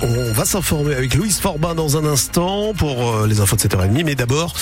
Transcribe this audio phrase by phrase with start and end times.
[0.00, 4.04] On va s'informer avec Louise Forbin dans un instant pour euh, les infos de 7h30.
[4.04, 4.54] Mais d'abord,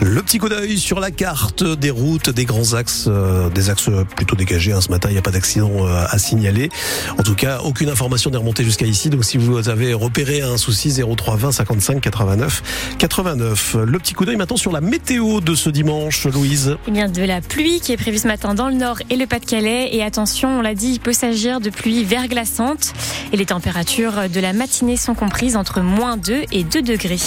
[0.00, 3.90] le petit coup d'œil sur la carte des routes, des grands axes, euh, des axes
[4.14, 4.70] plutôt dégagés.
[4.72, 4.80] Hein.
[4.80, 6.68] Ce matin, il n'y a pas d'accident euh, à signaler.
[7.18, 9.10] En tout cas, aucune information n'est remontée jusqu'à ici.
[9.10, 13.76] Donc si vous avez repéré un souci, 03 20 55 89 89.
[13.84, 16.76] Le petit coup d'œil maintenant sur la météo de ce dimanche, Louise.
[16.86, 19.26] Y a de la pluie qui est prévue ce matin dans le nord et le
[19.26, 19.88] Pas-de-Calais.
[19.90, 22.92] Et attention, on l'a dit, il peut s'agir de pluie verglaçante.
[23.32, 27.18] Et les températures de la matinée sont comprises entre moins 2 et 2 degrés.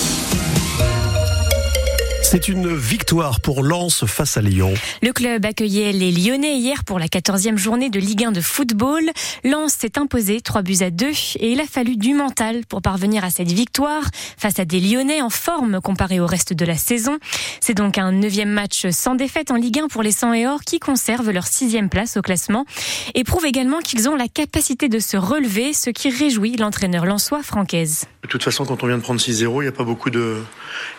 [2.31, 4.73] C'est une victoire pour Lens face à Lyon.
[5.01, 9.03] Le club accueillait les Lyonnais hier pour la 14e journée de Ligue 1 de football.
[9.43, 13.25] Lens s'est imposé 3 buts à 2 et il a fallu du mental pour parvenir
[13.25, 14.03] à cette victoire
[14.37, 17.17] face à des Lyonnais en forme comparé au reste de la saison.
[17.59, 20.61] C'est donc un neuvième match sans défaite en Ligue 1 pour les 100 et Or
[20.61, 22.65] qui conservent leur sixième place au classement
[23.13, 27.43] et prouvent également qu'ils ont la capacité de se relever, ce qui réjouit l'entraîneur lensois
[27.43, 28.05] Francaise.
[28.23, 30.37] De toute façon, quand on vient de prendre 6-0, il n'y a pas beaucoup de,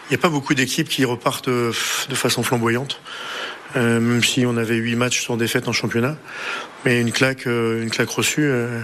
[0.08, 1.72] il n'y a pas beaucoup d'équipes qui repartent de
[2.14, 3.00] façon flamboyante.
[3.76, 6.16] Euh, même si on avait huit matchs sans défaite en championnat,
[6.84, 8.80] mais une claque, euh, une claque reçue, euh,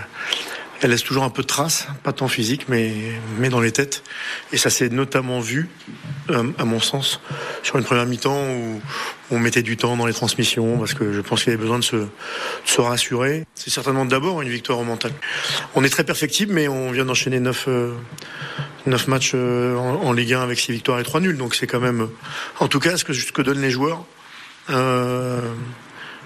[0.80, 2.92] elle laisse toujours un peu de traces, pas tant physique, mais,
[3.38, 4.02] mais dans les têtes.
[4.52, 5.68] Et ça s'est notamment vu,
[6.30, 7.20] à mon sens,
[7.64, 8.80] sur une première mi-temps où
[9.32, 11.80] on mettait du temps dans les transmissions, parce que je pense qu'il y avait besoin
[11.80, 12.08] de se, de
[12.64, 13.44] se rassurer.
[13.56, 15.10] C'est certainement d'abord une victoire au mental.
[15.74, 17.68] On est très perfectible, mais on vient d'enchaîner neuf
[18.88, 21.36] 9 matchs euh, en, Ligue 1 avec 6 victoires et 3 nuls.
[21.36, 22.08] Donc c'est quand même,
[22.60, 24.04] en tout cas, ce que, ce que donnent les joueurs,
[24.70, 25.40] euh,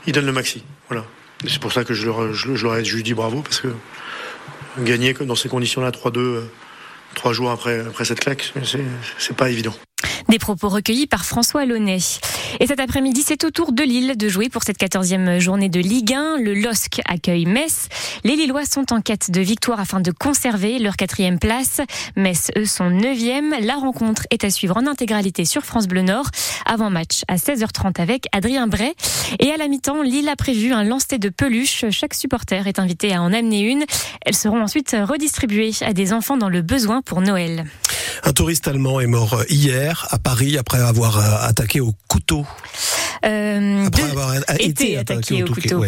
[0.07, 0.65] ils donnent le maxi.
[0.89, 1.05] Voilà.
[1.47, 3.69] C'est pour ça que je leur, je, leur ai juste dit bravo parce que
[4.79, 6.41] gagner dans ces conditions-là 3-2, euh,
[7.15, 8.53] trois jours après, après cette claque,
[9.19, 9.75] c'est pas évident.
[10.33, 11.99] Des propos recueillis par François Launay.
[12.59, 15.79] Et cet après-midi, c'est au tour de Lille de jouer pour cette 14e journée de
[15.79, 16.39] Ligue 1.
[16.39, 17.89] Le LOSC accueille Metz.
[18.25, 21.83] Les Lillois sont en quête de victoire afin de conserver leur quatrième place.
[22.17, 23.55] Metz, eux, sont neuvième.
[23.61, 26.31] La rencontre est à suivre en intégralité sur France Bleu Nord.
[26.65, 28.95] Avant match à 16h30 avec Adrien Bray.
[29.39, 31.85] Et à la mi-temps, Lille a prévu un lancer de peluche.
[31.91, 33.85] Chaque supporter est invité à en amener une.
[34.25, 37.67] Elles seront ensuite redistribuées à des enfants dans le besoin pour Noël.
[38.25, 42.47] Un touriste allemand est mort hier à Paris après avoir euh, attaqué au couteau.
[43.25, 45.85] Euh, après avoir été, attaqué, au, couteau.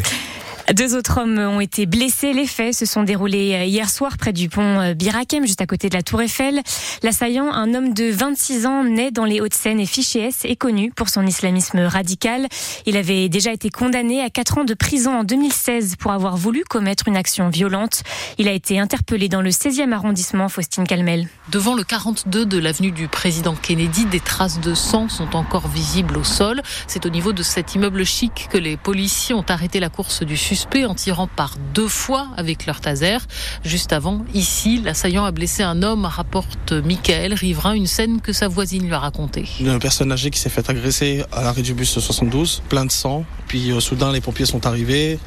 [0.72, 2.32] Deux autres hommes ont été blessés.
[2.32, 5.66] Les faits se sont déroulés euh, hier soir près du pont euh, Birakem, juste à
[5.66, 6.62] côté de la Tour Eiffel.
[7.02, 10.90] L'assaillant, un homme de 26 ans, né dans les Hauts-de-Seine et fiché S, est connu
[10.90, 12.48] pour son islamisme radical.
[12.86, 16.64] Il avait déjà été condamné à 4 ans de prison en 2016 pour avoir voulu
[16.64, 18.02] commettre une action violente.
[18.38, 21.28] Il a été interpellé dans le 16e arrondissement, Faustine Calmel.
[21.52, 26.16] Devant le 42 de l'avenue du président Kennedy, des traces de sang sont encore visibles
[26.16, 26.62] au sol.
[26.86, 30.38] C'est au niveau de cet immeuble chic que les policiers ont arrêté la course du
[30.86, 33.18] en tirant par deux fois avec leur taser.
[33.64, 38.48] Juste avant, ici, l'assaillant a blessé un homme, rapporte Michael Riverain, une scène que sa
[38.48, 39.48] voisine lui a racontée.
[39.60, 43.24] Une personne âgée qui s'est fait agresser à l'arrêt du bus 72, plein de sang.
[43.48, 45.18] Puis euh, soudain, les pompiers sont arrivés,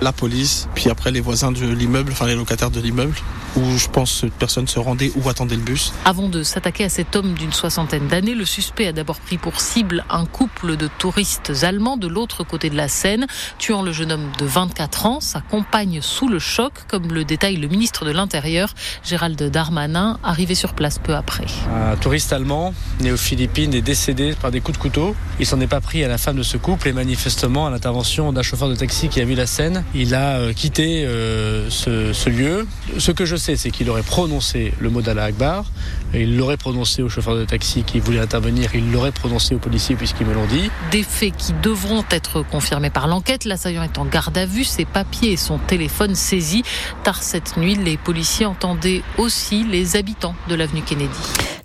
[0.00, 3.14] la police, puis après les voisins de l'immeuble, enfin les locataires de l'immeuble,
[3.56, 5.92] où je pense que personne se rendait ou attendait le bus.
[6.04, 9.60] Avant de s'attaquer à cet homme d'une soixantaine d'années, le suspect a d'abord pris pour
[9.60, 13.26] cible un couple de touristes allemands de l'autre côté de la Seine,
[13.58, 17.24] tuant le jeune homme de 20 24 ans, sa compagne sous le choc, comme le
[17.24, 18.72] détaille le ministre de l'Intérieur,
[19.04, 21.44] Gérald Darmanin, arrivé sur place peu après.
[21.70, 25.14] Un touriste allemand, né aux Philippines, est décédé par des coups de couteau.
[25.38, 28.32] Il s'en est pas pris à la femme de ce couple et manifestement à l'intervention
[28.32, 32.30] d'un chauffeur de taxi qui a vu la scène, il a euh, quitté euh, ce,
[32.30, 32.66] lieu.
[32.96, 35.66] Ce que je sais, c'est qu'il aurait prononcé le mot d'Allah Akbar,
[36.14, 39.96] il l'aurait prononcé au chauffeur de taxi qui voulait intervenir, il l'aurait prononcé aux policiers
[39.96, 40.70] puisqu'ils me l'ont dit.
[40.90, 44.84] Des faits qui devront être confirmés par l'enquête, l'assaillant est en garde à vue ses
[44.84, 46.62] papiers et son téléphone saisis.
[47.04, 51.10] Tard cette nuit, les policiers entendaient aussi les habitants de l'avenue Kennedy.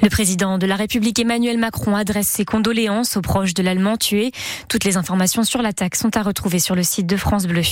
[0.02, 4.31] Le président de la République Emmanuel Macron adresse ses condoléances aux proches de l'Allemand tué.
[4.69, 7.63] Toutes les informations sur l'attaque sont à retrouver sur le site de France Bleu.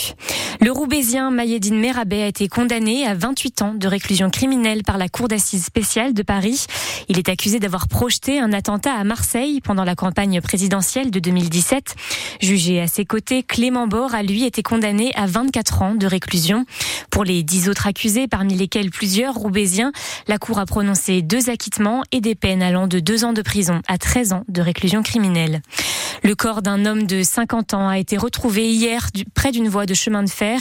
[0.59, 5.07] Le Roubaisien Mayedine Merabet a été condamné à 28 ans de réclusion criminelle par la
[5.07, 6.65] Cour d'assises spéciale de Paris.
[7.09, 11.95] Il est accusé d'avoir projeté un attentat à Marseille pendant la campagne présidentielle de 2017.
[12.41, 16.65] Jugé à ses côtés, Clément Bord a lui été condamné à 24 ans de réclusion.
[17.09, 19.91] Pour les 10 autres accusés, parmi lesquels plusieurs Roubaisiens,
[20.27, 23.81] la Cour a prononcé deux acquittements et des peines allant de 2 ans de prison
[23.87, 25.61] à 13 ans de réclusion criminelle.
[26.25, 29.93] Le corps d'un homme de 50 ans a été retrouvé hier près d'une voie de
[29.93, 30.59] chemin de fer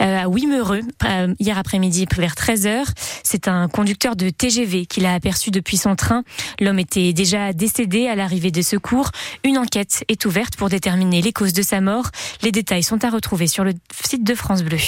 [0.00, 2.86] euh, à Wimereux, euh, hier après-midi vers 13h.
[3.22, 6.24] C'est un conducteur de TGV qui l'a aperçu depuis son train.
[6.58, 9.10] L'homme était déjà décédé à l'arrivée des secours.
[9.44, 12.06] Une enquête est ouverte pour déterminer les causes de sa mort.
[12.40, 13.72] Les détails sont à retrouver sur le
[14.02, 14.78] site de France Bleu.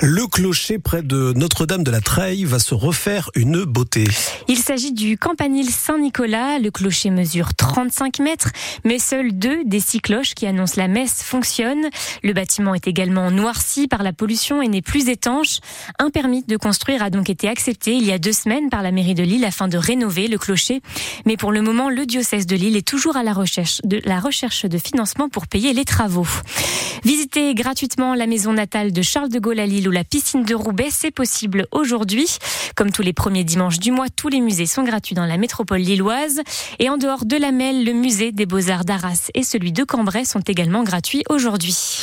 [0.00, 4.04] Le clocher près de Notre-Dame de la Treille va se refaire une beauté.
[4.46, 6.58] Il s'agit du campanile Saint-Nicolas.
[6.58, 8.50] Le clocher mesure 35 mètres,
[8.84, 11.88] mais seuls deux des six cloches qui annoncent la messe fonctionnent.
[12.22, 15.58] Le bâtiment est également noirci par la pollution et n'est plus étanche.
[15.98, 18.90] Un permis de construire a donc été accepté il y a deux semaines par la
[18.90, 20.82] mairie de Lille afin de rénover le clocher.
[21.24, 24.20] Mais pour le moment, le diocèse de Lille est toujours à la recherche de, la
[24.20, 26.26] recherche de financement pour payer les travaux.
[27.04, 30.54] Visitez gratuitement la maison natale de Charles de Gaulle à Lille ou la piscine de
[30.54, 32.38] Roubaix, c'est possible aujourd'hui.
[32.74, 35.80] Comme tous les premiers dimanches du mois, tous les musées sont gratuits dans la métropole
[35.80, 36.40] lilloise.
[36.78, 40.24] Et en dehors de la Melle, le musée des beaux-arts d'Arras et celui de Cambrai
[40.24, 41.96] sont également gratuits aujourd'hui.